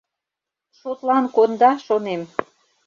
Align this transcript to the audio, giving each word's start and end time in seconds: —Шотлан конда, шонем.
—Шотлан 0.79 1.25
конда, 1.35 1.71
шонем. 1.85 2.21